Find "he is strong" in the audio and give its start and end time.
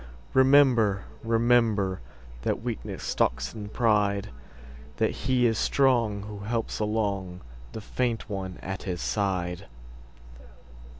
5.11-6.23